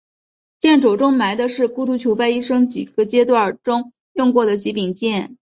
[0.57, 5.37] 剑冢中埋的是独孤求败一生几个阶段中用过的几柄剑。